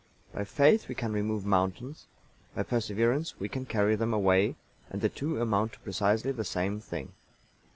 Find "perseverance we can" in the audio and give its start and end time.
2.63-3.67